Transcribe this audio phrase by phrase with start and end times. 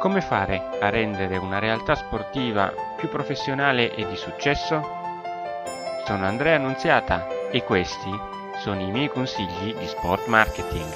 [0.00, 4.80] Come fare a rendere una realtà sportiva più professionale e di successo?
[6.06, 8.10] Sono Andrea Annunziata e questi
[8.60, 10.90] sono i miei consigli di sport marketing.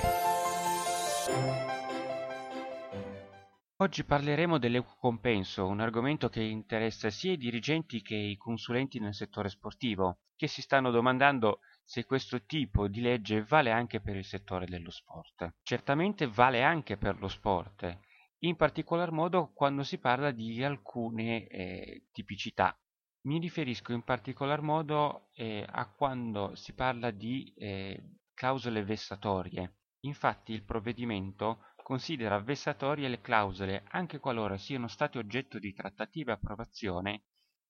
[3.76, 9.12] Oggi parleremo dell'equo compenso, un argomento che interessa sia i dirigenti che i consulenti nel
[9.12, 14.24] settore sportivo, che si stanno domandando se questo tipo di legge vale anche per il
[14.24, 15.56] settore dello sport.
[15.62, 17.98] Certamente vale anche per lo sport
[18.46, 22.78] in particolar modo quando si parla di alcune eh, tipicità.
[23.22, 29.76] Mi riferisco in particolar modo eh, a quando si parla di eh, clausole vessatorie.
[30.00, 36.34] Infatti il provvedimento considera vessatorie le clausole anche qualora siano state oggetto di trattativa e
[36.34, 37.22] approvazione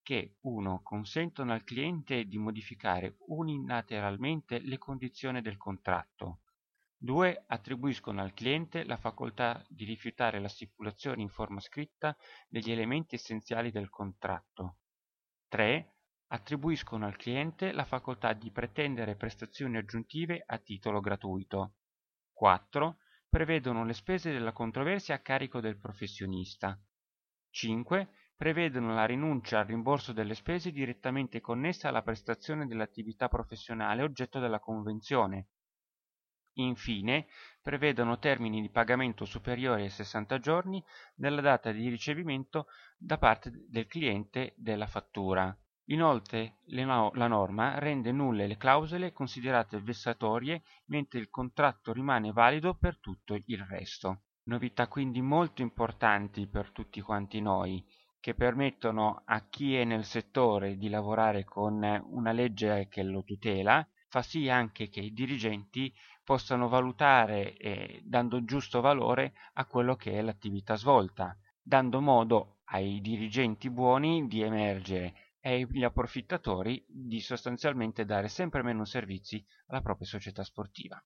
[0.02, 0.82] che 1.
[0.82, 6.41] consentono al cliente di modificare unilateralmente le condizioni del contratto
[7.04, 7.44] 2.
[7.48, 12.16] Attribuiscono al cliente la facoltà di rifiutare la stipulazione in forma scritta
[12.48, 14.78] degli elementi essenziali del contratto.
[15.48, 15.97] 3.
[16.28, 21.75] Attribuiscono al cliente la facoltà di pretendere prestazioni aggiuntive a titolo gratuito.
[22.32, 22.97] 4.
[23.28, 26.80] Prevedono le spese della controversia a carico del professionista.
[27.50, 28.08] 5.
[28.34, 34.58] Prevedono la rinuncia al rimborso delle spese direttamente connesse alla prestazione dell'attività professionale oggetto della
[34.58, 35.48] convenzione
[36.55, 37.27] Infine,
[37.60, 42.66] prevedono termini di pagamento superiori ai 60 giorni dalla data di ricevimento
[42.97, 45.56] da parte del cliente della fattura.
[45.88, 52.98] Inoltre la norma rende nulle le clausole considerate vessatorie mentre il contratto rimane valido per
[53.00, 54.22] tutto il resto.
[54.44, 57.84] Novità quindi molto importanti per tutti quanti noi
[58.20, 63.86] che permettono a chi è nel settore di lavorare con una legge che lo tutela
[64.14, 70.12] fa sì anche che i dirigenti possano valutare eh, dando giusto valore a quello che
[70.12, 78.04] è l'attività svolta, dando modo ai dirigenti buoni di emergere e agli approfittatori di sostanzialmente
[78.04, 81.04] dare sempre meno servizi alla propria società sportiva.